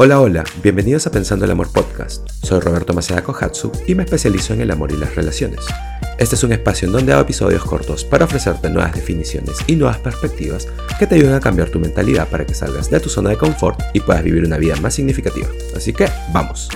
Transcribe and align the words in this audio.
Hola, 0.00 0.20
hola, 0.20 0.44
bienvenidos 0.62 1.08
a 1.08 1.10
Pensando 1.10 1.44
el 1.44 1.50
Amor 1.50 1.72
Podcast. 1.72 2.28
Soy 2.30 2.60
Roberto 2.60 2.94
Maceda 2.94 3.24
Kohatsu 3.24 3.72
y 3.88 3.96
me 3.96 4.04
especializo 4.04 4.54
en 4.54 4.60
el 4.60 4.70
amor 4.70 4.92
y 4.92 4.96
las 4.96 5.16
relaciones. 5.16 5.66
Este 6.20 6.36
es 6.36 6.44
un 6.44 6.52
espacio 6.52 6.86
en 6.86 6.92
donde 6.92 7.12
hago 7.12 7.22
episodios 7.22 7.64
cortos 7.64 8.04
para 8.04 8.26
ofrecerte 8.26 8.70
nuevas 8.70 8.94
definiciones 8.94 9.56
y 9.66 9.74
nuevas 9.74 9.98
perspectivas 9.98 10.68
que 11.00 11.08
te 11.08 11.16
ayuden 11.16 11.34
a 11.34 11.40
cambiar 11.40 11.70
tu 11.70 11.80
mentalidad 11.80 12.28
para 12.28 12.46
que 12.46 12.54
salgas 12.54 12.88
de 12.88 13.00
tu 13.00 13.08
zona 13.08 13.30
de 13.30 13.38
confort 13.38 13.80
y 13.92 13.98
puedas 13.98 14.22
vivir 14.22 14.44
una 14.44 14.56
vida 14.56 14.76
más 14.76 14.94
significativa. 14.94 15.48
Así 15.74 15.92
que, 15.92 16.06
vamos. 16.32 16.68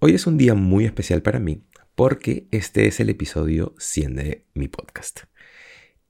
Hoy 0.00 0.14
es 0.14 0.26
un 0.26 0.36
día 0.36 0.52
muy 0.52 0.84
especial 0.84 1.22
para 1.22 1.38
mí 1.38 1.64
porque 1.94 2.48
este 2.50 2.86
es 2.86 3.00
el 3.00 3.08
episodio 3.08 3.74
100 3.78 4.16
de 4.16 4.46
mi 4.52 4.68
podcast. 4.68 5.20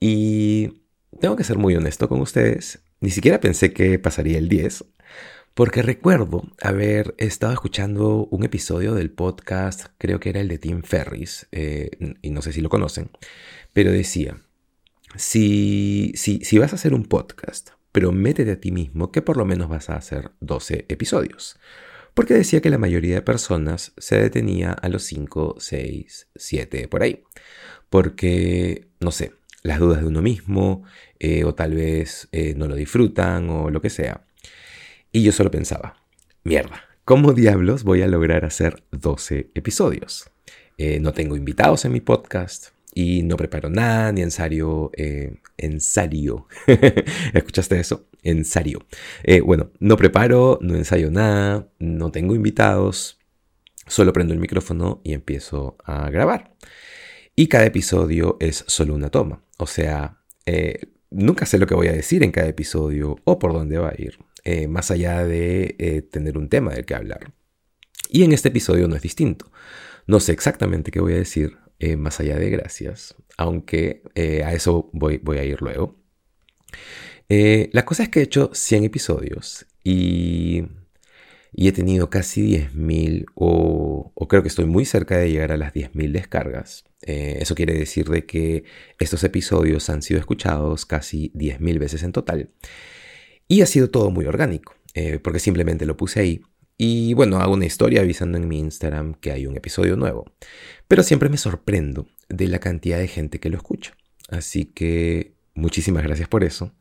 Y 0.00 0.82
tengo 1.20 1.36
que 1.36 1.44
ser 1.44 1.56
muy 1.56 1.76
honesto 1.76 2.08
con 2.08 2.20
ustedes, 2.20 2.82
ni 3.04 3.10
siquiera 3.10 3.38
pensé 3.38 3.74
que 3.74 3.98
pasaría 3.98 4.38
el 4.38 4.48
10, 4.48 4.86
porque 5.52 5.82
recuerdo 5.82 6.50
haber 6.62 7.14
estado 7.18 7.52
escuchando 7.52 8.26
un 8.30 8.44
episodio 8.44 8.94
del 8.94 9.10
podcast, 9.10 9.88
creo 9.98 10.20
que 10.20 10.30
era 10.30 10.40
el 10.40 10.48
de 10.48 10.56
Tim 10.56 10.82
Ferris, 10.82 11.46
eh, 11.52 11.90
y 12.22 12.30
no 12.30 12.40
sé 12.40 12.54
si 12.54 12.62
lo 12.62 12.70
conocen, 12.70 13.10
pero 13.74 13.92
decía, 13.92 14.38
si, 15.16 16.12
si, 16.14 16.38
si 16.46 16.56
vas 16.56 16.72
a 16.72 16.76
hacer 16.76 16.94
un 16.94 17.04
podcast, 17.04 17.72
prométete 17.92 18.52
a 18.52 18.60
ti 18.60 18.72
mismo 18.72 19.12
que 19.12 19.20
por 19.20 19.36
lo 19.36 19.44
menos 19.44 19.68
vas 19.68 19.90
a 19.90 19.96
hacer 19.96 20.30
12 20.40 20.86
episodios. 20.88 21.58
Porque 22.14 22.32
decía 22.32 22.62
que 22.62 22.70
la 22.70 22.78
mayoría 22.78 23.16
de 23.16 23.22
personas 23.22 23.92
se 23.98 24.16
detenía 24.16 24.72
a 24.72 24.88
los 24.88 25.02
5, 25.02 25.56
6, 25.58 26.28
7, 26.34 26.88
por 26.88 27.02
ahí. 27.02 27.22
Porque, 27.90 28.88
no 29.00 29.10
sé, 29.10 29.34
las 29.64 29.80
dudas 29.80 30.00
de 30.00 30.06
uno 30.06 30.22
mismo, 30.22 30.84
eh, 31.18 31.42
o 31.42 31.54
tal 31.54 31.74
vez 31.74 32.28
eh, 32.30 32.54
no 32.56 32.68
lo 32.68 32.76
disfrutan, 32.76 33.50
o 33.50 33.70
lo 33.70 33.80
que 33.80 33.90
sea. 33.90 34.24
Y 35.10 35.24
yo 35.24 35.32
solo 35.32 35.50
pensaba, 35.50 35.96
mierda, 36.44 36.84
¿cómo 37.04 37.32
diablos 37.32 37.82
voy 37.82 38.02
a 38.02 38.06
lograr 38.06 38.44
hacer 38.44 38.84
12 38.92 39.50
episodios? 39.54 40.30
Eh, 40.76 40.98
no 41.00 41.12
tengo 41.12 41.36
invitados 41.36 41.84
en 41.84 41.92
mi 41.92 42.00
podcast 42.00 42.68
y 42.94 43.22
no 43.22 43.36
preparo 43.36 43.68
nada, 43.70 44.12
ni 44.12 44.22
ensayo. 44.22 44.90
Eh, 44.96 45.36
ensayo. 45.56 46.46
¿Escuchaste 47.34 47.78
eso? 47.78 48.06
Ensayo. 48.22 48.80
Eh, 49.22 49.40
bueno, 49.40 49.70
no 49.80 49.96
preparo, 49.96 50.58
no 50.62 50.74
ensayo 50.74 51.10
nada, 51.10 51.68
no 51.78 52.10
tengo 52.10 52.34
invitados, 52.34 53.20
solo 53.86 54.12
prendo 54.12 54.32
el 54.34 54.40
micrófono 54.40 55.00
y 55.04 55.12
empiezo 55.12 55.76
a 55.84 56.10
grabar. 56.10 56.54
Y 57.36 57.48
cada 57.48 57.66
episodio 57.66 58.36
es 58.40 58.64
solo 58.66 58.94
una 58.94 59.10
toma. 59.10 59.43
O 59.58 59.66
sea, 59.66 60.20
nunca 61.10 61.46
sé 61.46 61.58
lo 61.58 61.66
que 61.66 61.74
voy 61.74 61.88
a 61.88 61.92
decir 61.92 62.22
en 62.22 62.32
cada 62.32 62.48
episodio 62.48 63.16
o 63.24 63.38
por 63.38 63.52
dónde 63.52 63.78
va 63.78 63.90
a 63.90 63.94
ir. 64.00 64.18
Eh, 64.44 64.68
más 64.68 64.90
allá 64.90 65.24
de 65.24 65.74
eh, 65.78 66.02
tener 66.02 66.36
un 66.36 66.50
tema 66.50 66.74
del 66.74 66.84
que 66.84 66.94
hablar. 66.94 67.32
Y 68.10 68.24
en 68.24 68.32
este 68.32 68.48
episodio 68.48 68.86
no 68.88 68.94
es 68.94 69.02
distinto. 69.02 69.50
No 70.06 70.20
sé 70.20 70.32
exactamente 70.32 70.90
qué 70.90 71.00
voy 71.00 71.14
a 71.14 71.16
decir, 71.16 71.56
eh, 71.78 71.96
más 71.96 72.20
allá 72.20 72.36
de 72.36 72.50
gracias, 72.50 73.14
aunque 73.38 74.02
a 74.44 74.52
eso 74.52 74.90
voy, 74.92 75.18
voy, 75.18 75.38
a 75.38 75.44
ir 75.44 75.62
luego. 75.62 75.98
la 77.28 77.84
cosa 77.86 78.02
es 78.02 78.10
que 78.10 78.20
he 78.20 78.22
hecho 78.22 78.50
100 78.52 78.84
episodios 78.84 79.66
y, 79.82 80.64
y 81.56 81.68
he 81.68 81.72
tenido 81.72 82.10
casi 82.10 82.42
10.000 82.42 83.26
o, 83.34 84.12
o, 84.14 84.28
creo 84.28 84.42
que 84.42 84.48
estoy 84.48 84.64
muy 84.66 84.84
cerca 84.84 85.16
de 85.16 85.30
llegar 85.30 85.52
a 85.52 85.56
las 85.56 85.72
10.000 85.72 86.12
descargas. 86.12 86.84
eso 87.00 87.54
quiere 87.54 87.74
decir 87.74 88.08
de 88.08 88.26
que 88.26 88.64
estos 88.98 89.22
episodios 89.24 89.88
han 89.88 90.02
sido 90.02 90.18
escuchados 90.18 90.84
casi 90.84 91.30
10.000 91.34 91.78
veces 91.78 92.02
en 92.02 92.12
total. 92.12 92.50
Y 93.46 93.60
ha 93.62 93.66
sido 93.66 93.90
todo 93.90 94.10
muy 94.10 94.24
orgánico, 94.26 94.74
eh, 94.94 95.18
porque 95.22 95.38
simplemente 95.38 95.86
lo 95.86 95.96
puse 95.96 96.20
ahí. 96.20 96.42
Y 96.76 97.14
bueno, 97.14 97.38
hago 97.38 97.54
una 97.54 97.66
historia 97.66 98.00
avisando 98.00 98.36
en 98.36 98.48
mi 98.48 98.58
Instagram 98.58 99.14
que 99.14 99.30
hay 99.30 99.46
un 99.46 99.56
episodio 99.56 99.96
nuevo. 99.96 100.24
Pero 100.88 101.02
siempre 101.02 101.28
me 101.28 101.36
sorprendo 101.36 102.08
de 102.28 102.48
la 102.48 102.58
cantidad 102.58 102.98
de 102.98 103.06
gente 103.06 103.38
que 103.38 103.50
lo 103.50 103.56
escucha. 103.56 103.96
Así 104.28 104.64
que 104.64 105.34
muchísimas 105.54 106.02
gracias 106.02 106.28
por 106.28 106.42
eso. 106.42 106.72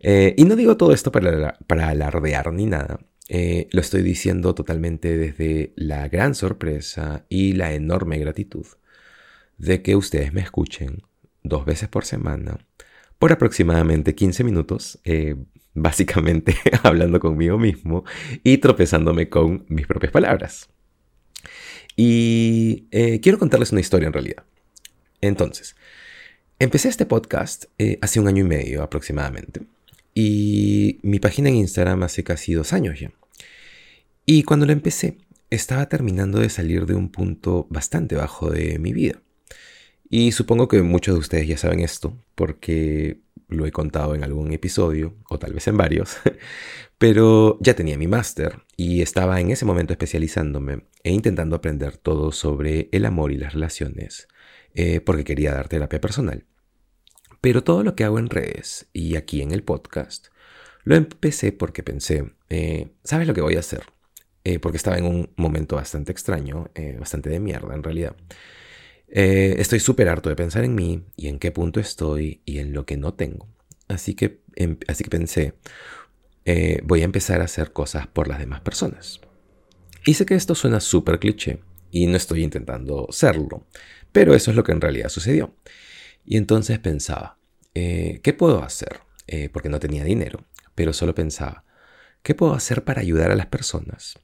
Eh, 0.00 0.34
y 0.38 0.44
no 0.44 0.56
digo 0.56 0.76
todo 0.76 0.92
esto 0.92 1.12
para 1.12 1.90
alardear 1.90 2.52
ni 2.52 2.66
nada. 2.66 2.98
Eh, 3.28 3.68
lo 3.72 3.80
estoy 3.80 4.02
diciendo 4.02 4.54
totalmente 4.54 5.16
desde 5.16 5.72
la 5.76 6.08
gran 6.08 6.34
sorpresa 6.34 7.26
y 7.28 7.54
la 7.54 7.72
enorme 7.72 8.18
gratitud 8.18 8.66
de 9.58 9.82
que 9.82 9.96
ustedes 9.96 10.32
me 10.32 10.40
escuchen 10.40 11.02
dos 11.42 11.64
veces 11.64 11.88
por 11.88 12.04
semana 12.04 12.58
por 13.18 13.32
aproximadamente 13.32 14.14
15 14.14 14.44
minutos 14.44 15.00
básicamente 15.76 16.56
hablando 16.82 17.20
conmigo 17.20 17.58
mismo 17.58 18.04
y 18.42 18.58
tropezándome 18.58 19.28
con 19.28 19.64
mis 19.68 19.86
propias 19.86 20.12
palabras. 20.12 20.68
Y 21.94 22.88
eh, 22.90 23.20
quiero 23.20 23.38
contarles 23.38 23.72
una 23.72 23.80
historia 23.80 24.08
en 24.08 24.12
realidad. 24.12 24.44
Entonces, 25.20 25.76
empecé 26.58 26.88
este 26.88 27.06
podcast 27.06 27.66
eh, 27.78 27.98
hace 28.02 28.20
un 28.20 28.28
año 28.28 28.44
y 28.44 28.48
medio 28.48 28.82
aproximadamente. 28.82 29.62
Y 30.18 30.98
mi 31.02 31.20
página 31.20 31.50
en 31.50 31.56
Instagram 31.56 32.02
hace 32.02 32.24
casi 32.24 32.54
dos 32.54 32.72
años 32.72 32.98
ya. 32.98 33.12
Y 34.24 34.44
cuando 34.44 34.64
lo 34.64 34.72
empecé, 34.72 35.18
estaba 35.50 35.90
terminando 35.90 36.38
de 36.38 36.48
salir 36.48 36.86
de 36.86 36.94
un 36.94 37.10
punto 37.10 37.66
bastante 37.68 38.14
bajo 38.14 38.50
de 38.50 38.78
mi 38.78 38.94
vida. 38.94 39.20
Y 40.08 40.32
supongo 40.32 40.68
que 40.68 40.80
muchos 40.80 41.16
de 41.16 41.20
ustedes 41.20 41.48
ya 41.48 41.58
saben 41.58 41.80
esto, 41.80 42.16
porque 42.34 43.20
lo 43.48 43.66
he 43.66 43.72
contado 43.72 44.14
en 44.14 44.24
algún 44.24 44.54
episodio, 44.54 45.14
o 45.28 45.38
tal 45.38 45.52
vez 45.52 45.68
en 45.68 45.76
varios, 45.76 46.16
pero 46.98 47.58
ya 47.60 47.76
tenía 47.76 47.98
mi 47.98 48.06
máster 48.06 48.62
y 48.74 49.02
estaba 49.02 49.38
en 49.42 49.50
ese 49.50 49.66
momento 49.66 49.92
especializándome 49.92 50.86
e 51.04 51.12
intentando 51.12 51.56
aprender 51.56 51.98
todo 51.98 52.32
sobre 52.32 52.88
el 52.90 53.04
amor 53.04 53.32
y 53.32 53.36
las 53.36 53.52
relaciones, 53.52 54.28
eh, 54.72 55.02
porque 55.02 55.24
quería 55.24 55.52
dar 55.52 55.68
terapia 55.68 56.00
personal. 56.00 56.46
Pero 57.40 57.62
todo 57.62 57.82
lo 57.82 57.94
que 57.94 58.04
hago 58.04 58.18
en 58.18 58.30
redes 58.30 58.86
y 58.92 59.16
aquí 59.16 59.42
en 59.42 59.52
el 59.52 59.62
podcast, 59.62 60.28
lo 60.84 60.96
empecé 60.96 61.52
porque 61.52 61.82
pensé, 61.82 62.32
eh, 62.48 62.88
¿sabes 63.04 63.26
lo 63.26 63.34
que 63.34 63.40
voy 63.40 63.56
a 63.56 63.60
hacer? 63.60 63.82
Eh, 64.44 64.58
porque 64.58 64.76
estaba 64.76 64.98
en 64.98 65.04
un 65.04 65.30
momento 65.36 65.76
bastante 65.76 66.12
extraño, 66.12 66.70
bastante 66.98 67.30
de 67.30 67.40
mierda 67.40 67.74
en 67.74 67.82
realidad. 67.82 68.14
Eh, 69.08 69.56
estoy 69.58 69.80
súper 69.80 70.08
harto 70.08 70.28
de 70.28 70.36
pensar 70.36 70.64
en 70.64 70.74
mí 70.74 71.02
y 71.16 71.28
en 71.28 71.38
qué 71.38 71.52
punto 71.52 71.80
estoy 71.80 72.42
y 72.44 72.58
en 72.58 72.72
lo 72.72 72.84
que 72.86 72.96
no 72.96 73.14
tengo. 73.14 73.48
Así 73.88 74.14
que, 74.14 74.40
em, 74.56 74.78
así 74.88 75.04
que 75.04 75.10
pensé, 75.10 75.54
eh, 76.44 76.80
voy 76.84 77.02
a 77.02 77.04
empezar 77.04 77.40
a 77.40 77.44
hacer 77.44 77.72
cosas 77.72 78.06
por 78.06 78.28
las 78.28 78.38
demás 78.38 78.60
personas. 78.60 79.20
Y 80.04 80.14
sé 80.14 80.26
que 80.26 80.34
esto 80.34 80.54
suena 80.54 80.80
súper 80.80 81.18
cliché 81.18 81.60
y 81.90 82.06
no 82.06 82.16
estoy 82.16 82.42
intentando 82.44 83.08
serlo, 83.10 83.66
pero 84.12 84.34
eso 84.34 84.50
es 84.50 84.56
lo 84.56 84.64
que 84.64 84.72
en 84.72 84.80
realidad 84.80 85.08
sucedió. 85.08 85.54
Y 86.26 86.36
entonces 86.36 86.78
pensaba, 86.78 87.38
eh, 87.74 88.20
¿qué 88.22 88.32
puedo 88.32 88.62
hacer? 88.62 89.00
porque 89.52 89.68
no 89.68 89.80
tenía 89.80 90.04
dinero, 90.04 90.44
pero 90.76 90.92
solo 90.92 91.12
pensaba, 91.12 91.64
¿qué 92.22 92.36
puedo 92.36 92.54
hacer 92.54 92.84
para 92.84 93.00
ayudar 93.00 93.32
a 93.32 93.34
las 93.34 93.46
personas? 93.46 94.20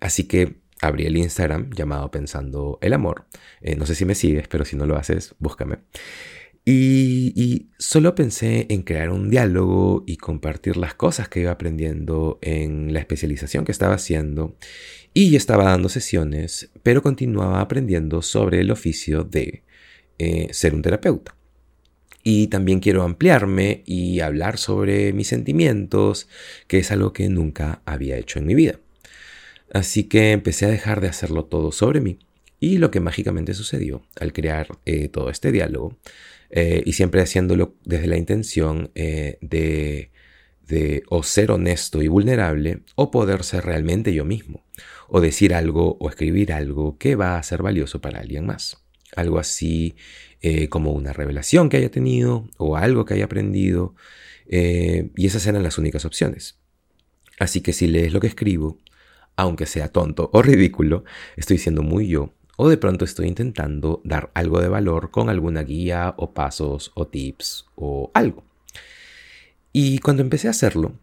así 0.00 0.24
que 0.24 0.56
abrí 0.80 1.06
el 1.06 1.16
Instagram 1.16 1.70
llamado 1.70 2.10
Pensando 2.10 2.78
el 2.80 2.92
Amor. 2.92 3.26
Eh, 3.60 3.76
no 3.76 3.86
sé 3.86 3.94
si 3.94 4.04
me 4.04 4.14
sigues, 4.14 4.48
pero 4.48 4.64
si 4.64 4.76
no 4.76 4.86
lo 4.86 4.96
haces, 4.96 5.34
búscame. 5.38 5.78
Y, 6.64 7.70
solo 7.78 8.14
pensé 8.14 8.66
en 8.68 8.82
crear 8.82 9.08
un 9.08 9.30
diálogo 9.30 10.04
y 10.06 10.18
compartir 10.18 10.76
las 10.76 10.92
cosas 10.92 11.28
que 11.28 11.40
iba 11.40 11.50
aprendiendo 11.50 12.38
en 12.42 12.92
la 12.92 12.98
especialización 12.98 13.64
que 13.64 13.72
estaba 13.72 13.94
haciendo. 13.94 14.56
Y 15.14 15.34
estaba 15.36 15.64
dando 15.64 15.88
sesiones, 15.88 16.70
pero 16.82 17.02
continuaba 17.02 17.62
aprendiendo 17.62 18.20
sobre 18.20 18.60
el 18.60 18.70
oficio 18.70 19.24
de 19.24 19.64
eh, 20.18 20.48
ser 20.52 20.74
un 20.74 20.82
terapeuta. 20.82 21.34
Y 22.22 22.48
también 22.48 22.80
quiero 22.80 23.04
ampliarme 23.04 23.82
y 23.86 24.20
hablar 24.20 24.58
sobre 24.58 25.12
mis 25.12 25.28
sentimientos, 25.28 26.28
que 26.66 26.78
es 26.78 26.90
algo 26.90 27.12
que 27.12 27.28
nunca 27.28 27.80
había 27.86 28.16
hecho 28.18 28.38
en 28.38 28.46
mi 28.46 28.54
vida. 28.54 28.80
Así 29.72 30.04
que 30.04 30.32
empecé 30.32 30.66
a 30.66 30.70
dejar 30.70 31.00
de 31.00 31.08
hacerlo 31.08 31.44
todo 31.44 31.72
sobre 31.72 32.00
mí. 32.00 32.18
Y 32.60 32.78
lo 32.78 32.90
que 32.90 33.00
mágicamente 33.00 33.54
sucedió 33.54 34.02
al 34.20 34.32
crear 34.32 34.68
eh, 34.84 35.08
todo 35.08 35.30
este 35.30 35.52
diálogo, 35.52 35.96
eh, 36.50 36.82
y 36.84 36.94
siempre 36.94 37.20
haciéndolo 37.22 37.74
desde 37.84 38.08
la 38.08 38.16
intención 38.16 38.90
de, 38.94 40.10
de 40.68 41.02
o 41.08 41.22
ser 41.22 41.50
honesto 41.50 42.02
y 42.02 42.08
vulnerable, 42.08 42.80
o 42.94 43.10
poder 43.10 43.44
ser 43.44 43.64
realmente 43.64 44.12
yo 44.12 44.24
mismo, 44.24 44.64
o 45.08 45.20
decir 45.20 45.54
algo 45.54 45.96
o 46.00 46.08
escribir 46.08 46.52
algo 46.52 46.98
que 46.98 47.16
va 47.16 47.38
a 47.38 47.42
ser 47.42 47.62
valioso 47.62 48.00
para 48.00 48.20
alguien 48.20 48.46
más. 48.46 48.87
Algo 49.18 49.38
así 49.38 49.96
como 50.70 50.92
una 50.92 51.12
revelación 51.12 51.68
que 51.68 51.78
haya 51.78 51.90
tenido 51.90 52.48
o 52.56 52.76
algo 52.76 53.04
que 53.04 53.14
haya 53.14 53.24
aprendido. 53.24 53.94
y 54.48 55.26
esas 55.26 55.46
eran 55.46 55.62
las 55.62 55.78
únicas 55.78 56.04
opciones. 56.04 56.58
Así 57.38 57.60
que 57.60 57.72
si 57.72 57.86
lees 57.86 58.12
lo 58.12 58.20
que 58.20 58.28
escribo, 58.28 58.78
aunque 59.36 59.66
sea 59.66 59.88
tonto 59.88 60.30
o 60.32 60.42
ridículo, 60.42 61.04
estoy 61.36 61.58
siendo 61.58 61.82
muy 61.82 62.08
yo, 62.08 62.32
o 62.56 62.68
de 62.68 62.76
pronto 62.76 63.04
estoy 63.04 63.28
intentando 63.28 64.00
dar 64.04 64.30
algo 64.34 64.60
de 64.60 64.68
valor 64.68 65.10
con 65.10 65.28
alguna 65.28 65.62
guía 65.62 66.14
o 66.16 66.32
pasos 66.32 66.90
o 66.94 67.06
tips 67.06 67.66
o 67.76 68.10
algo. 68.14 68.42
Y 69.72 69.98
cuando 69.98 70.22
empecé 70.22 70.48
a 70.48 70.52
hacerlo, 70.52 70.94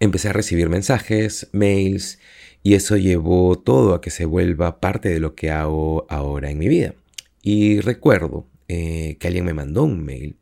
empecé 0.00 0.28
a 0.28 0.34
recibir 0.34 0.68
mensajes, 0.68 1.48
mails, 1.52 2.18
y 2.62 2.74
eso 2.74 2.96
llevó 2.96 3.58
todo 3.58 3.94
a 3.94 4.00
que 4.00 4.10
se 4.10 4.26
vuelva 4.26 4.80
parte 4.80 5.08
de 5.08 5.20
lo 5.20 5.34
que 5.34 5.50
hago 5.50 6.06
ahora 6.10 6.50
en 6.50 6.58
mi 6.58 6.68
vida. 6.68 6.94
Y 7.46 7.80
recuerdo 7.80 8.48
eh, 8.68 9.18
que 9.20 9.26
alguien 9.26 9.44
me 9.44 9.52
mandó 9.52 9.84
un 9.84 10.02
mail 10.02 10.38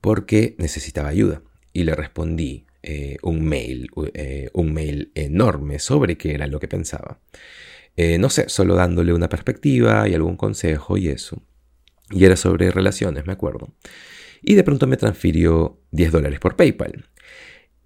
porque 0.00 0.56
necesitaba 0.56 1.10
ayuda 1.10 1.42
y 1.74 1.84
le 1.84 1.94
respondí 1.94 2.64
eh, 2.82 3.18
un 3.22 3.44
mail, 3.44 3.88
eh, 4.14 4.48
un 4.54 4.72
mail 4.72 5.12
enorme 5.14 5.78
sobre 5.78 6.16
qué 6.16 6.32
era 6.32 6.46
lo 6.46 6.58
que 6.58 6.66
pensaba. 6.66 7.20
no 8.18 8.30
sé, 8.30 8.48
solo 8.48 8.74
dándole 8.74 9.12
una 9.12 9.28
perspectiva 9.28 10.08
y 10.08 10.14
algún 10.14 10.38
consejo 10.38 10.96
y 10.96 11.08
eso. 11.08 11.42
Y 12.10 12.24
era 12.24 12.36
sobre 12.36 12.70
relaciones, 12.70 13.26
me 13.26 13.34
acuerdo. 13.34 13.74
Y 14.40 14.54
de 14.54 14.64
pronto 14.64 14.86
me 14.86 14.96
transfirió 14.96 15.82
10 15.90 16.10
dólares 16.12 16.40
por 16.40 16.56
PayPal. 16.56 17.04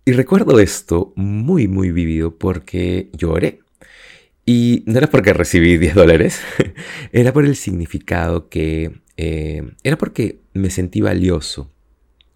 Y 0.05 0.13
recuerdo 0.13 0.61
esto 0.61 1.13
muy, 1.17 1.67
muy 1.67 1.91
vivido 1.91 2.39
porque 2.39 3.11
lloré. 3.15 3.63
Y 4.47 4.83
no 4.87 4.99
era 4.99 5.09
porque 5.09 5.33
recibí 5.33 5.79
10 5.79 5.95
dólares, 5.95 6.41
era 7.13 7.33
por 7.33 7.45
el 7.45 7.57
significado 7.57 8.49
que... 8.49 9.01
Eh, 9.17 9.63
era 9.85 9.97
porque 9.97 10.41
me 10.53 10.71
sentí 10.71 11.01
valioso, 11.01 11.71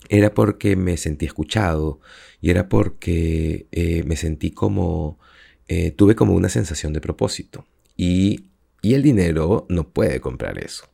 era 0.08 0.32
porque 0.32 0.76
me 0.76 0.96
sentí 0.96 1.26
escuchado 1.26 2.00
y 2.40 2.50
era 2.50 2.68
porque 2.68 3.66
eh, 3.72 4.04
me 4.04 4.16
sentí 4.16 4.50
como... 4.50 5.18
Eh, 5.66 5.90
tuve 5.90 6.14
como 6.14 6.34
una 6.34 6.48
sensación 6.48 6.94
de 6.94 7.02
propósito. 7.02 7.66
Y, 7.94 8.46
y 8.80 8.94
el 8.94 9.02
dinero 9.02 9.66
no 9.68 9.90
puede 9.90 10.20
comprar 10.20 10.58
eso. 10.58 10.88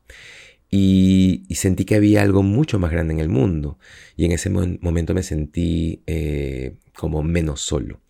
Y, 0.76 1.46
sentí 1.54 1.84
que 1.84 1.94
había 1.94 2.22
algo 2.22 2.42
mucho 2.42 2.80
más 2.80 2.90
grande 2.90 3.14
en 3.14 3.20
el 3.20 3.28
mundo. 3.28 3.78
Y 4.16 4.24
en 4.24 4.32
ese 4.32 4.50
momento 4.50 5.14
me 5.14 5.22
sentí 5.22 6.02
eh, 6.08 6.74
como 6.96 7.22
menos 7.22 7.60
solo. 7.60 8.00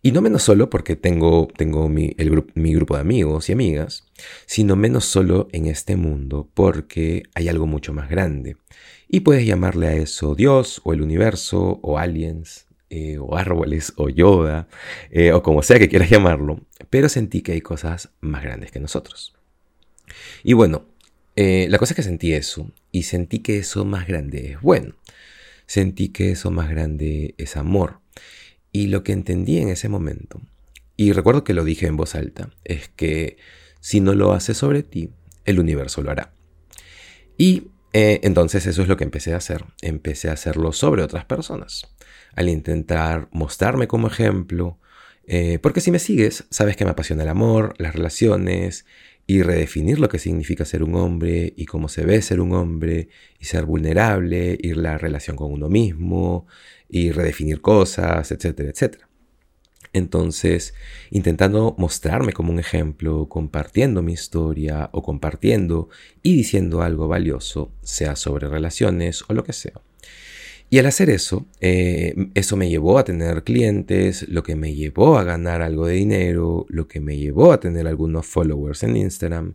Y 0.00 0.12
no 0.12 0.22
menos 0.22 0.42
solo 0.42 0.70
porque 0.70 0.96
tengo, 0.96 1.46
tengo 1.58 1.90
mi, 1.90 2.14
grupo 2.16 2.94
de 2.94 3.02
amigos 3.02 3.50
y 3.50 3.52
amigas, 3.52 4.06
sino 4.46 4.76
menos 4.76 5.04
solo 5.04 5.48
en 5.52 5.66
este 5.66 5.96
mundo 5.96 6.48
porque 6.54 7.24
hay 7.34 7.48
algo 7.48 7.66
mucho 7.66 7.92
más 7.92 8.08
grande. 8.08 8.56
Y 9.10 9.20
puedes 9.20 9.44
llamarle 9.44 9.88
a 9.88 9.94
eso 9.96 10.34
Dios 10.34 10.80
o 10.84 10.94
el 10.94 11.02
universo 11.02 11.80
o 11.82 11.98
aliens 11.98 12.66
eh, 12.88 13.18
o 13.18 13.36
árboles 13.36 13.92
o 13.96 14.08
Yoda 14.08 14.68
eh, 15.10 15.32
o 15.32 15.42
como 15.42 15.62
sea 15.62 15.78
que 15.78 15.90
quieras 15.90 16.08
llamarlo, 16.08 16.60
pero 16.88 17.10
sentí 17.10 17.42
que 17.42 17.52
hay 17.52 17.60
cosas 17.60 18.08
más 18.20 18.42
grandes 18.42 18.72
que 18.72 18.80
nosotros. 18.80 19.34
Y 20.42 20.54
bueno, 20.54 20.86
eh, 21.36 21.66
la 21.68 21.78
cosa 21.78 21.92
es 21.92 21.96
que 21.96 22.02
sentí 22.02 22.32
eso 22.32 22.70
y 22.90 23.04
sentí 23.04 23.40
que 23.40 23.58
eso 23.58 23.84
más 23.84 24.06
grande 24.06 24.52
es 24.52 24.60
bueno. 24.60 24.94
Sentí 25.66 26.08
que 26.08 26.30
eso 26.30 26.50
más 26.50 26.70
grande 26.70 27.34
es 27.38 27.56
amor. 27.56 28.00
Y 28.72 28.86
lo 28.88 29.02
que 29.02 29.12
entendí 29.12 29.58
en 29.58 29.68
ese 29.68 29.88
momento, 29.88 30.40
y 30.96 31.12
recuerdo 31.12 31.44
que 31.44 31.54
lo 31.54 31.64
dije 31.64 31.86
en 31.86 31.96
voz 31.96 32.14
alta, 32.14 32.50
es 32.64 32.88
que 32.88 33.36
si 33.80 34.00
no 34.00 34.14
lo 34.14 34.32
haces 34.32 34.56
sobre 34.56 34.82
ti, 34.82 35.10
el 35.44 35.60
universo 35.60 36.02
lo 36.02 36.10
hará. 36.10 36.32
Y 37.36 37.68
eh, 37.92 38.20
entonces 38.22 38.66
eso 38.66 38.82
es 38.82 38.88
lo 38.88 38.96
que 38.96 39.04
empecé 39.04 39.34
a 39.34 39.38
hacer. 39.38 39.64
Empecé 39.82 40.30
a 40.30 40.34
hacerlo 40.34 40.72
sobre 40.72 41.02
otras 41.02 41.24
personas. 41.24 41.86
Al 42.34 42.48
intentar 42.48 43.28
mostrarme 43.32 43.86
como 43.88 44.08
ejemplo, 44.08 44.78
eh, 45.26 45.58
porque 45.60 45.80
si 45.80 45.90
me 45.90 45.98
sigues, 45.98 46.44
sabes 46.50 46.76
que 46.76 46.84
me 46.84 46.92
apasiona 46.92 47.24
el 47.24 47.28
amor, 47.28 47.74
las 47.78 47.94
relaciones, 47.94 48.86
y 49.26 49.42
redefinir 49.42 49.98
lo 49.98 50.08
que 50.08 50.18
significa 50.18 50.64
ser 50.64 50.82
un 50.82 50.94
hombre 50.94 51.52
y 51.56 51.66
cómo 51.66 51.88
se 51.88 52.04
ve 52.04 52.22
ser 52.22 52.40
un 52.40 52.52
hombre 52.52 53.08
y 53.40 53.46
ser 53.46 53.64
vulnerable 53.64 54.56
y 54.60 54.74
la 54.74 54.98
relación 54.98 55.36
con 55.36 55.52
uno 55.52 55.68
mismo 55.68 56.46
y 56.88 57.10
redefinir 57.10 57.60
cosas, 57.60 58.30
etcétera, 58.30 58.70
etcétera. 58.70 59.08
Entonces, 59.92 60.74
intentando 61.10 61.74
mostrarme 61.78 62.32
como 62.32 62.52
un 62.52 62.58
ejemplo, 62.58 63.28
compartiendo 63.28 64.02
mi 64.02 64.12
historia 64.12 64.90
o 64.92 65.02
compartiendo 65.02 65.88
y 66.22 66.36
diciendo 66.36 66.82
algo 66.82 67.08
valioso, 67.08 67.72
sea 67.82 68.14
sobre 68.14 68.48
relaciones 68.48 69.24
o 69.28 69.32
lo 69.32 69.42
que 69.42 69.54
sea. 69.54 69.80
Y 70.68 70.78
al 70.78 70.86
hacer 70.86 71.10
eso, 71.10 71.46
eh, 71.60 72.14
eso 72.34 72.56
me 72.56 72.68
llevó 72.68 72.98
a 72.98 73.04
tener 73.04 73.44
clientes, 73.44 74.28
lo 74.28 74.42
que 74.42 74.56
me 74.56 74.74
llevó 74.74 75.16
a 75.16 75.22
ganar 75.22 75.62
algo 75.62 75.86
de 75.86 75.94
dinero, 75.94 76.66
lo 76.68 76.88
que 76.88 77.00
me 77.00 77.16
llevó 77.16 77.52
a 77.52 77.60
tener 77.60 77.86
algunos 77.86 78.26
followers 78.26 78.82
en 78.82 78.96
Instagram, 78.96 79.54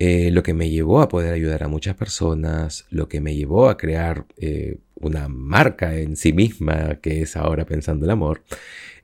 eh, 0.00 0.30
lo 0.32 0.42
que 0.42 0.54
me 0.54 0.68
llevó 0.70 1.02
a 1.02 1.08
poder 1.08 1.34
ayudar 1.34 1.62
a 1.62 1.68
muchas 1.68 1.94
personas, 1.94 2.86
lo 2.90 3.08
que 3.08 3.20
me 3.20 3.36
llevó 3.36 3.68
a 3.68 3.76
crear 3.76 4.26
eh, 4.38 4.78
una 4.96 5.28
marca 5.28 5.96
en 5.96 6.16
sí 6.16 6.32
misma, 6.32 6.96
que 7.00 7.22
es 7.22 7.36
ahora 7.36 7.64
pensando 7.64 8.06
el 8.06 8.10
amor, 8.10 8.42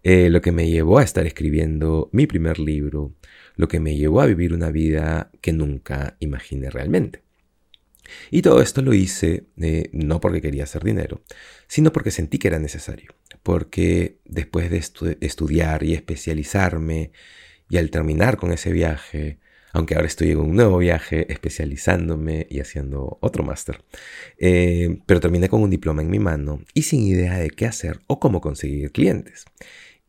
lo 0.03 0.41
que 0.41 0.53
me 0.53 0.71
llevó 0.71 0.99
a 0.99 1.03
estar 1.03 1.27
escribiendo 1.27 2.09
mi 2.13 2.27
primer 2.29 2.61
libro, 2.61 3.13
lo 3.57 3.67
que 3.69 3.81
me 3.81 3.97
llevó 3.97 4.21
a 4.21 4.27
vivir 4.27 4.55
una 4.55 4.71
vida 4.71 5.31
que 5.41 5.53
nunca 5.53 6.17
imaginé 6.21 6.71
realmente. 6.71 7.26
Y 8.31 8.43
todo 8.43 8.61
esto 8.63 8.83
lo 8.83 8.95
hice 8.95 9.47
eh, 9.61 9.91
no 9.93 10.21
porque 10.21 10.41
quería 10.41 10.65
hacer 10.65 10.83
dinero, 10.85 11.23
sino 11.67 11.93
porque 11.93 12.11
sentí 12.11 12.39
que 12.39 12.49
era 12.49 12.59
necesario. 12.59 13.15
Porque 13.43 14.19
después 14.25 14.71
de 14.71 14.79
estudiar 15.21 15.83
y 15.83 15.95
especializarme, 15.95 17.13
y 17.69 17.79
al 17.79 17.91
terminar 17.91 18.37
con 18.37 18.53
ese 18.53 18.73
viaje, 18.73 19.39
aunque 19.73 19.95
ahora 19.95 20.07
estoy 20.07 20.31
en 20.31 20.39
un 20.39 20.57
nuevo 20.57 20.79
viaje 20.79 21.31
especializándome 21.31 22.47
y 22.49 22.61
haciendo 22.61 23.19
otro 23.21 23.45
máster, 23.45 23.85
eh, 24.39 25.01
pero 25.07 25.21
terminé 25.21 25.49
con 25.49 25.63
un 25.63 25.71
diploma 25.71 26.03
en 26.03 26.11
mi 26.11 26.19
mano 26.19 26.63
y 26.73 26.83
sin 26.83 27.03
idea 27.03 27.39
de 27.39 27.51
qué 27.51 27.67
hacer 27.67 28.01
o 28.07 28.19
cómo 28.19 28.41
conseguir 28.41 28.93
clientes. 28.93 29.45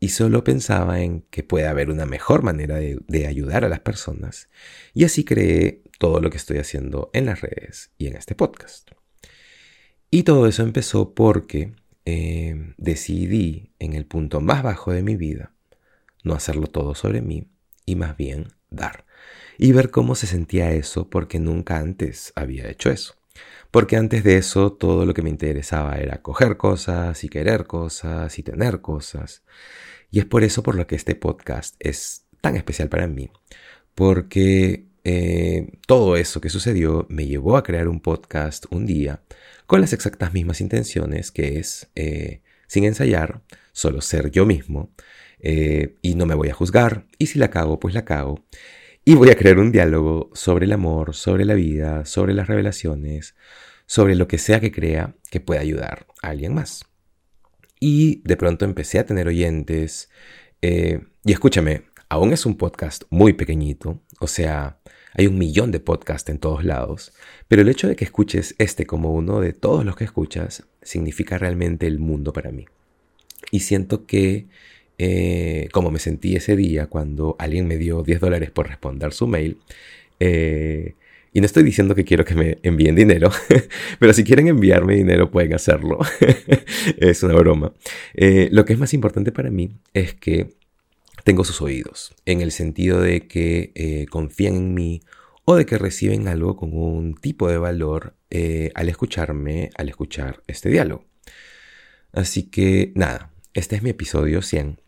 Y 0.00 0.10
solo 0.10 0.44
pensaba 0.44 1.00
en 1.00 1.22
que 1.30 1.42
puede 1.42 1.66
haber 1.66 1.90
una 1.90 2.06
mejor 2.06 2.42
manera 2.44 2.76
de 2.76 3.26
ayudar 3.26 3.64
a 3.64 3.68
las 3.68 3.80
personas. 3.80 4.48
Y 4.94 5.04
así 5.04 5.24
creé 5.24 5.82
todo 5.98 6.20
lo 6.20 6.30
que 6.30 6.36
estoy 6.36 6.58
haciendo 6.58 7.10
en 7.12 7.26
las 7.26 7.40
redes 7.40 7.90
y 7.98 8.06
en 8.06 8.16
este 8.16 8.34
podcast. 8.34 8.90
Y 10.10 10.22
todo 10.22 10.46
eso 10.46 10.62
empezó 10.62 11.14
porque 11.14 11.74
eh, 12.06 12.72
decidí 12.78 13.72
en 13.78 13.92
el 13.92 14.06
punto 14.06 14.40
más 14.40 14.62
bajo 14.62 14.92
de 14.92 15.02
mi 15.02 15.16
vida 15.16 15.52
no 16.24 16.34
hacerlo 16.34 16.66
todo 16.66 16.94
sobre 16.94 17.20
mí 17.20 17.48
y 17.84 17.96
más 17.96 18.16
bien 18.16 18.48
dar. 18.70 19.04
Y 19.58 19.72
ver 19.72 19.90
cómo 19.90 20.14
se 20.14 20.26
sentía 20.26 20.72
eso 20.72 21.10
porque 21.10 21.38
nunca 21.38 21.78
antes 21.78 22.32
había 22.36 22.68
hecho 22.68 22.90
eso. 22.90 23.14
Porque 23.70 23.96
antes 23.96 24.24
de 24.24 24.36
eso 24.36 24.72
todo 24.72 25.04
lo 25.04 25.14
que 25.14 25.22
me 25.22 25.30
interesaba 25.30 25.96
era 25.98 26.22
coger 26.22 26.56
cosas 26.56 27.22
y 27.24 27.28
querer 27.28 27.66
cosas 27.66 28.38
y 28.38 28.42
tener 28.42 28.80
cosas. 28.80 29.42
Y 30.10 30.20
es 30.20 30.24
por 30.24 30.44
eso 30.44 30.62
por 30.62 30.74
lo 30.74 30.86
que 30.86 30.96
este 30.96 31.14
podcast 31.14 31.74
es 31.78 32.24
tan 32.40 32.56
especial 32.56 32.88
para 32.88 33.06
mí. 33.06 33.30
Porque 33.94 34.87
eh, 35.10 35.78
todo 35.86 36.16
eso 36.16 36.42
que 36.42 36.50
sucedió 36.50 37.06
me 37.08 37.24
llevó 37.24 37.56
a 37.56 37.62
crear 37.62 37.88
un 37.88 38.00
podcast 38.00 38.66
un 38.68 38.84
día 38.84 39.22
con 39.64 39.80
las 39.80 39.94
exactas 39.94 40.34
mismas 40.34 40.60
intenciones, 40.60 41.30
que 41.30 41.58
es, 41.58 41.90
eh, 41.94 42.42
sin 42.66 42.84
ensayar, 42.84 43.40
solo 43.72 44.02
ser 44.02 44.30
yo 44.30 44.44
mismo, 44.44 44.92
eh, 45.38 45.96
y 46.02 46.14
no 46.14 46.26
me 46.26 46.34
voy 46.34 46.50
a 46.50 46.52
juzgar, 46.52 47.06
y 47.16 47.28
si 47.28 47.38
la 47.38 47.48
cago, 47.48 47.80
pues 47.80 47.94
la 47.94 48.04
cago, 48.04 48.44
y 49.02 49.14
voy 49.14 49.30
a 49.30 49.34
crear 49.34 49.58
un 49.58 49.72
diálogo 49.72 50.28
sobre 50.34 50.66
el 50.66 50.72
amor, 50.72 51.14
sobre 51.14 51.46
la 51.46 51.54
vida, 51.54 52.04
sobre 52.04 52.34
las 52.34 52.46
revelaciones, 52.46 53.34
sobre 53.86 54.14
lo 54.14 54.28
que 54.28 54.36
sea 54.36 54.60
que 54.60 54.72
crea 54.72 55.16
que 55.30 55.40
pueda 55.40 55.62
ayudar 55.62 56.06
a 56.20 56.28
alguien 56.28 56.52
más. 56.52 56.84
Y 57.80 58.20
de 58.26 58.36
pronto 58.36 58.66
empecé 58.66 58.98
a 58.98 59.06
tener 59.06 59.26
oyentes, 59.26 60.10
y 60.60 61.32
escúchame, 61.32 61.84
aún 62.10 62.34
es 62.34 62.44
un 62.44 62.58
podcast 62.58 63.04
muy 63.08 63.32
pequeñito, 63.32 64.02
o 64.20 64.26
sea, 64.26 64.80
hay 65.14 65.26
un 65.26 65.38
millón 65.38 65.70
de 65.70 65.80
podcasts 65.80 66.28
en 66.30 66.38
todos 66.38 66.64
lados, 66.64 67.12
pero 67.48 67.62
el 67.62 67.68
hecho 67.68 67.88
de 67.88 67.96
que 67.96 68.04
escuches 68.04 68.54
este 68.58 68.86
como 68.86 69.14
uno 69.14 69.40
de 69.40 69.52
todos 69.52 69.84
los 69.84 69.96
que 69.96 70.04
escuchas 70.04 70.64
significa 70.82 71.38
realmente 71.38 71.86
el 71.86 71.98
mundo 71.98 72.32
para 72.32 72.50
mí. 72.50 72.66
Y 73.50 73.60
siento 73.60 74.06
que, 74.06 74.46
eh, 74.98 75.68
como 75.72 75.90
me 75.90 75.98
sentí 75.98 76.36
ese 76.36 76.56
día 76.56 76.86
cuando 76.86 77.36
alguien 77.38 77.66
me 77.66 77.76
dio 77.76 78.02
10 78.02 78.20
dólares 78.20 78.50
por 78.50 78.68
responder 78.68 79.12
su 79.12 79.26
mail, 79.26 79.58
eh, 80.20 80.94
y 81.32 81.40
no 81.40 81.46
estoy 81.46 81.62
diciendo 81.62 81.94
que 81.94 82.04
quiero 82.04 82.24
que 82.24 82.34
me 82.34 82.58
envíen 82.62 82.94
dinero, 82.94 83.30
pero 83.98 84.12
si 84.12 84.24
quieren 84.24 84.48
enviarme 84.48 84.94
dinero 84.96 85.30
pueden 85.30 85.54
hacerlo. 85.54 85.98
es 86.98 87.22
una 87.22 87.34
broma. 87.34 87.72
Eh, 88.14 88.48
lo 88.50 88.64
que 88.64 88.72
es 88.72 88.78
más 88.78 88.94
importante 88.94 89.30
para 89.30 89.50
mí 89.50 89.70
es 89.94 90.14
que 90.14 90.48
tengo 91.28 91.44
sus 91.44 91.60
oídos, 91.60 92.14
en 92.24 92.40
el 92.40 92.52
sentido 92.52 93.02
de 93.02 93.28
que 93.28 93.72
eh, 93.74 94.06
confían 94.08 94.54
en 94.54 94.72
mí 94.72 95.02
o 95.44 95.56
de 95.56 95.66
que 95.66 95.76
reciben 95.76 96.26
algo 96.26 96.56
con 96.56 96.72
un 96.72 97.16
tipo 97.16 97.50
de 97.50 97.58
valor 97.58 98.16
eh, 98.30 98.70
al 98.74 98.88
escucharme, 98.88 99.68
al 99.76 99.90
escuchar 99.90 100.42
este 100.46 100.70
diálogo. 100.70 101.04
Así 102.12 102.44
que 102.44 102.92
nada, 102.94 103.30
este 103.52 103.76
es 103.76 103.82
mi 103.82 103.90
episodio 103.90 104.40
100 104.40 104.80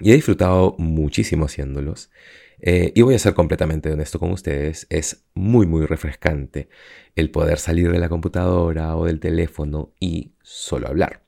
y 0.00 0.10
he 0.10 0.14
disfrutado 0.14 0.74
muchísimo 0.78 1.44
haciéndolos. 1.44 2.10
Eh, 2.58 2.90
y 2.96 3.02
voy 3.02 3.14
a 3.14 3.20
ser 3.20 3.34
completamente 3.34 3.92
honesto 3.92 4.18
con 4.18 4.32
ustedes, 4.32 4.88
es 4.90 5.26
muy 5.34 5.68
muy 5.68 5.86
refrescante 5.86 6.68
el 7.14 7.30
poder 7.30 7.60
salir 7.60 7.92
de 7.92 8.00
la 8.00 8.08
computadora 8.08 8.96
o 8.96 9.04
del 9.04 9.20
teléfono 9.20 9.92
y 10.00 10.32
solo 10.42 10.88
hablar. 10.88 11.22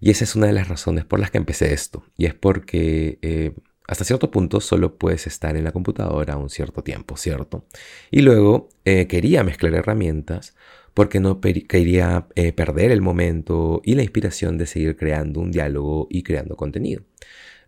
Y 0.00 0.10
esa 0.10 0.24
es 0.24 0.34
una 0.34 0.48
de 0.48 0.52
las 0.52 0.66
razones 0.66 1.04
por 1.04 1.20
las 1.20 1.30
que 1.30 1.38
empecé 1.38 1.72
esto. 1.72 2.04
Y 2.16 2.26
es 2.26 2.34
porque 2.34 3.54
hasta 3.86 4.04
cierto 4.04 4.30
punto 4.30 4.60
solo 4.60 4.96
puedes 4.96 5.26
estar 5.26 5.56
en 5.56 5.64
la 5.64 5.72
computadora 5.72 6.36
un 6.36 6.48
cierto 6.48 6.82
tiempo, 6.82 7.16
¿cierto? 7.16 7.66
Y 8.10 8.22
luego 8.22 8.70
eh, 8.84 9.06
quería 9.06 9.44
mezclar 9.44 9.74
herramientas 9.74 10.54
porque 10.94 11.20
no 11.20 11.40
quería 11.40 12.28
eh, 12.36 12.52
perder 12.52 12.92
el 12.92 13.02
momento 13.02 13.82
y 13.84 13.94
la 13.96 14.02
inspiración 14.02 14.56
de 14.58 14.66
seguir 14.66 14.96
creando 14.96 15.40
un 15.40 15.50
diálogo 15.50 16.06
y 16.08 16.22
creando 16.22 16.56
contenido. 16.56 17.02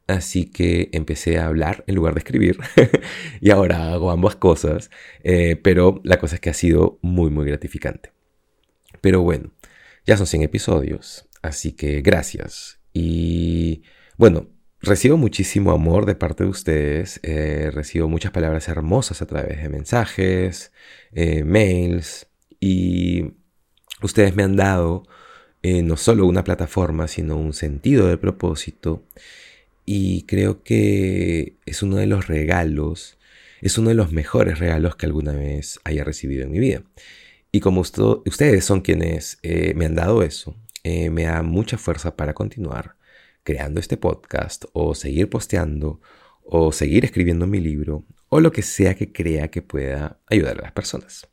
Así 0.06 0.46
que 0.46 0.88
empecé 0.92 1.38
a 1.38 1.46
hablar 1.46 1.82
en 1.88 1.96
lugar 1.96 2.14
de 2.14 2.20
escribir 2.20 2.58
y 3.40 3.50
ahora 3.50 3.92
hago 3.92 4.10
ambas 4.10 4.36
cosas, 4.36 4.90
eh, 5.24 5.56
pero 5.56 6.00
la 6.04 6.18
cosa 6.18 6.36
es 6.36 6.40
que 6.40 6.50
ha 6.50 6.54
sido 6.54 6.98
muy 7.02 7.30
muy 7.30 7.44
gratificante. 7.44 8.12
Pero 9.00 9.22
bueno, 9.22 9.52
ya 10.06 10.16
son 10.16 10.26
100 10.26 10.42
episodios, 10.42 11.28
así 11.42 11.72
que 11.72 12.00
gracias. 12.02 12.80
Y 12.92 13.82
bueno, 14.16 14.48
recibo 14.80 15.16
muchísimo 15.16 15.72
amor 15.72 16.06
de 16.06 16.14
parte 16.14 16.44
de 16.44 16.50
ustedes, 16.50 17.20
eh, 17.22 17.70
recibo 17.72 18.08
muchas 18.08 18.32
palabras 18.32 18.68
hermosas 18.68 19.22
a 19.22 19.26
través 19.26 19.62
de 19.62 19.68
mensajes, 19.68 20.72
eh, 21.12 21.44
mails 21.44 22.28
y 22.60 23.32
ustedes 24.02 24.34
me 24.36 24.42
han 24.42 24.56
dado 24.56 25.04
no 25.82 25.96
solo 25.96 26.26
una 26.26 26.44
plataforma, 26.44 27.08
sino 27.08 27.36
un 27.36 27.52
sentido 27.52 28.06
de 28.06 28.16
propósito 28.18 29.02
y 29.86 30.22
creo 30.22 30.64
que 30.64 31.56
es 31.64 31.82
uno 31.82 31.96
de 31.96 32.06
los 32.06 32.26
regalos, 32.26 33.16
es 33.62 33.78
uno 33.78 33.90
de 33.90 33.94
los 33.94 34.12
mejores 34.12 34.58
regalos 34.58 34.96
que 34.96 35.06
alguna 35.06 35.32
vez 35.32 35.80
haya 35.84 36.04
recibido 36.04 36.42
en 36.42 36.50
mi 36.50 36.58
vida. 36.58 36.82
Y 37.52 37.60
como 37.60 37.80
ustedes 37.80 38.64
son 38.64 38.80
quienes 38.80 39.38
eh, 39.42 39.72
me 39.74 39.86
han 39.86 39.94
dado 39.94 40.22
eso, 40.22 40.56
eh, 40.82 41.08
me 41.08 41.24
da 41.24 41.42
mucha 41.42 41.78
fuerza 41.78 42.16
para 42.16 42.34
continuar 42.34 42.95
creando 43.46 43.78
este 43.78 43.96
podcast 43.96 44.64
o 44.72 44.96
seguir 44.96 45.30
posteando 45.30 46.00
o 46.42 46.72
seguir 46.72 47.04
escribiendo 47.04 47.46
mi 47.46 47.60
libro 47.60 48.04
o 48.28 48.40
lo 48.40 48.50
que 48.50 48.62
sea 48.62 48.96
que 48.96 49.12
crea 49.12 49.48
que 49.52 49.62
pueda 49.62 50.18
ayudar 50.26 50.58
a 50.58 50.62
las 50.62 50.72
personas. 50.72 51.28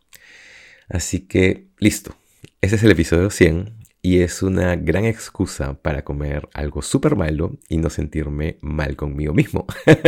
Así 0.88 1.22
que 1.22 1.70
listo, 1.79 2.15
ese 2.62 2.75
es 2.75 2.84
el 2.84 2.91
episodio 2.91 3.32
100 3.32 3.79
y 4.03 4.20
es 4.20 4.43
una 4.43 4.75
gran 4.75 5.05
excusa 5.05 5.82
para 5.82 6.03
comer 6.03 6.50
algo 6.53 6.84
súper 6.84 7.15
malo 7.15 7.58
y 7.67 7.77
no 7.77 7.89
sentirme 7.89 8.60
mal 8.62 8.96
conmigo 8.96 9.34
mismo. 9.34 9.65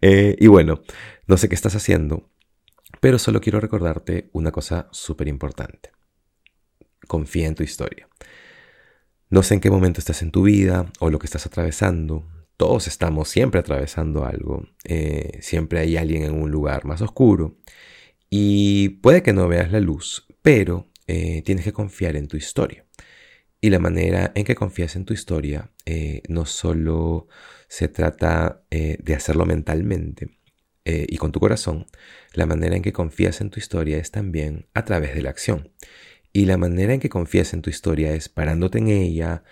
Eh, 0.00 0.36
y 0.40 0.48
bueno, 0.48 0.82
no 1.26 1.36
sé 1.36 1.48
qué 1.48 1.54
estás 1.54 1.76
haciendo, 1.76 2.28
pero 3.00 3.18
solo 3.18 3.40
quiero 3.40 3.60
recordarte 3.60 4.30
una 4.32 4.50
cosa 4.50 4.88
súper 4.90 5.28
importante. 5.28 5.90
Confía 7.06 7.46
en 7.46 7.54
tu 7.54 7.62
historia. 7.62 8.08
No 9.32 9.42
sé 9.42 9.54
en 9.54 9.60
qué 9.60 9.70
momento 9.70 9.98
estás 9.98 10.20
en 10.20 10.30
tu 10.30 10.42
vida 10.42 10.92
o 11.00 11.08
lo 11.08 11.18
que 11.18 11.24
estás 11.24 11.46
atravesando. 11.46 12.28
Todos 12.58 12.86
estamos 12.86 13.30
siempre 13.30 13.60
atravesando 13.60 14.26
algo. 14.26 14.68
Eh, 14.84 15.38
siempre 15.40 15.80
hay 15.80 15.96
alguien 15.96 16.24
en 16.24 16.34
un 16.34 16.50
lugar 16.50 16.84
más 16.84 17.00
oscuro. 17.00 17.56
Y 18.28 18.90
puede 19.00 19.22
que 19.22 19.32
no 19.32 19.48
veas 19.48 19.72
la 19.72 19.80
luz, 19.80 20.26
pero 20.42 20.90
eh, 21.06 21.40
tienes 21.46 21.64
que 21.64 21.72
confiar 21.72 22.14
en 22.16 22.28
tu 22.28 22.36
historia. 22.36 22.84
Y 23.58 23.70
la 23.70 23.78
manera 23.78 24.32
en 24.34 24.44
que 24.44 24.54
confías 24.54 24.96
en 24.96 25.06
tu 25.06 25.14
historia 25.14 25.70
eh, 25.86 26.20
no 26.28 26.44
solo 26.44 27.26
se 27.68 27.88
trata 27.88 28.64
de 28.68 29.14
hacerlo 29.14 29.46
mentalmente 29.46 30.36
y 30.84 31.16
con 31.16 31.32
tu 31.32 31.40
corazón, 31.40 31.86
la 32.34 32.44
manera 32.44 32.76
en 32.76 32.82
que 32.82 32.92
confías 32.92 33.40
en 33.40 33.48
tu 33.48 33.60
historia 33.60 33.96
es 33.96 34.10
también 34.10 34.66
a 34.74 34.84
través 34.84 35.14
de 35.14 35.22
la 35.22 35.30
acción. 35.30 35.70
Y 36.32 36.46
la 36.46 36.56
manera 36.56 36.94
en 36.94 37.00
que 37.00 37.08
confías 37.08 37.52
en 37.52 37.62
tu 37.62 37.70
historia 37.70 38.14
es 38.14 38.28
parándote 38.28 38.78
en 38.78 38.88
ella, 38.88 39.44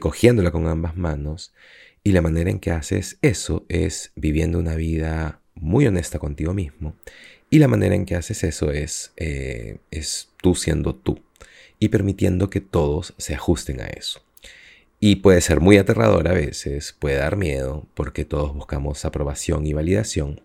cogiéndola 0.00 0.50
con 0.50 0.66
ambas 0.66 0.96
manos. 0.96 1.54
Y 2.02 2.12
la 2.12 2.22
manera 2.22 2.50
en 2.50 2.58
que 2.58 2.70
haces 2.70 3.18
eso 3.22 3.64
es 3.68 4.12
viviendo 4.16 4.58
una 4.58 4.74
vida 4.74 5.40
muy 5.54 5.86
honesta 5.86 6.18
contigo 6.18 6.52
mismo. 6.52 6.96
Y 7.50 7.58
la 7.60 7.68
manera 7.68 7.94
en 7.94 8.04
que 8.04 8.16
haces 8.16 8.42
eso 8.42 8.72
es, 8.72 9.12
es 9.16 10.30
tú 10.42 10.56
siendo 10.56 10.96
tú 10.96 11.22
y 11.78 11.88
permitiendo 11.88 12.50
que 12.50 12.60
todos 12.60 13.14
se 13.18 13.34
ajusten 13.34 13.80
a 13.80 13.86
eso. 13.86 14.24
Y 15.00 15.16
puede 15.16 15.40
ser 15.40 15.60
muy 15.60 15.76
aterrador 15.76 16.28
a 16.28 16.32
veces, 16.32 16.96
puede 16.98 17.16
dar 17.16 17.36
miedo, 17.36 17.86
porque 17.94 18.24
todos 18.24 18.54
buscamos 18.54 19.04
aprobación 19.04 19.66
y 19.66 19.74
validación, 19.74 20.40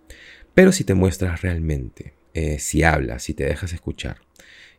pero 0.53 0.74
si 0.74 0.84
te 0.84 0.96
muestras 0.96 1.41
realmente, 1.41 2.13
eh, 2.34 2.60
si 2.60 2.84
hablas, 2.84 3.24
si 3.24 3.34
te 3.34 3.46
dejas 3.46 3.72
escuchar, 3.72 4.17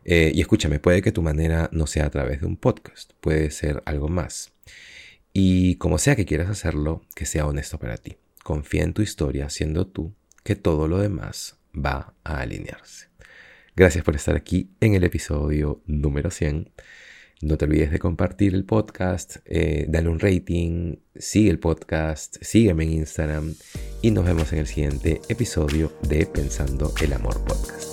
eh, 0.03 0.31
y 0.33 0.41
escúchame, 0.41 0.79
puede 0.79 1.01
que 1.01 1.11
tu 1.11 1.21
manera 1.21 1.69
no 1.71 1.87
sea 1.87 2.05
a 2.05 2.09
través 2.09 2.41
de 2.41 2.47
un 2.47 2.57
podcast, 2.57 3.13
puede 3.21 3.51
ser 3.51 3.81
algo 3.85 4.09
más. 4.09 4.53
Y 5.33 5.75
como 5.75 5.97
sea 5.97 6.15
que 6.15 6.25
quieras 6.25 6.49
hacerlo, 6.49 7.05
que 7.15 7.25
sea 7.25 7.45
honesto 7.45 7.79
para 7.79 7.97
ti. 7.97 8.17
Confía 8.43 8.83
en 8.83 8.93
tu 8.93 9.01
historia 9.01 9.49
siendo 9.49 9.87
tú, 9.87 10.13
que 10.43 10.55
todo 10.55 10.87
lo 10.87 10.97
demás 10.97 11.57
va 11.73 12.15
a 12.23 12.41
alinearse. 12.41 13.07
Gracias 13.75 14.03
por 14.03 14.15
estar 14.15 14.35
aquí 14.35 14.71
en 14.81 14.95
el 14.95 15.03
episodio 15.03 15.81
número 15.85 16.31
100. 16.31 16.71
No 17.41 17.57
te 17.57 17.65
olvides 17.65 17.91
de 17.91 17.97
compartir 17.97 18.53
el 18.53 18.65
podcast, 18.65 19.37
eh, 19.45 19.85
dale 19.89 20.09
un 20.09 20.19
rating, 20.19 20.97
sigue 21.15 21.49
el 21.49 21.57
podcast, 21.57 22.37
sígueme 22.41 22.83
en 22.83 22.91
Instagram 22.91 23.55
y 24.01 24.11
nos 24.11 24.25
vemos 24.25 24.53
en 24.53 24.59
el 24.59 24.67
siguiente 24.67 25.21
episodio 25.27 25.91
de 26.07 26.27
Pensando 26.27 26.93
el 27.01 27.13
Amor 27.13 27.43
Podcast. 27.45 27.90